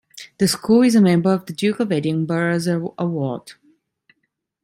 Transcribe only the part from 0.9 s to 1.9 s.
a member of the Duke